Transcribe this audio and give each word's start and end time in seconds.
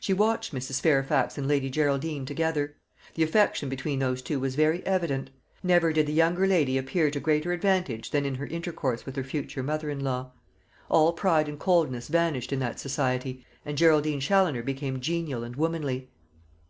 She 0.00 0.12
watched 0.12 0.54
Mrs. 0.54 0.82
Fairfax 0.82 1.38
and 1.38 1.48
Lady 1.48 1.70
Geraldine 1.70 2.26
together. 2.26 2.76
The 3.14 3.22
affection 3.22 3.70
between 3.70 4.00
those 4.00 4.20
two 4.20 4.38
was 4.38 4.54
very 4.54 4.84
evident. 4.84 5.30
Never 5.62 5.94
did 5.94 6.04
the 6.06 6.12
younger 6.12 6.46
lady 6.46 6.76
appear 6.76 7.10
to 7.10 7.20
greater 7.20 7.52
advantage 7.52 8.10
than 8.10 8.26
in 8.26 8.34
her 8.34 8.44
intercourse 8.46 9.06
with 9.06 9.16
her 9.16 9.24
future 9.24 9.62
mother 9.62 9.88
in 9.88 10.00
law. 10.00 10.32
All 10.90 11.14
pride 11.14 11.48
and 11.48 11.58
coldness 11.58 12.08
vanished 12.08 12.52
in 12.52 12.58
that 12.58 12.78
society, 12.78 13.46
and 13.64 13.78
Geraldine 13.78 14.20
Challoner 14.20 14.62
became 14.62 15.00
genial 15.00 15.42
and 15.42 15.56
womanly. 15.56 16.10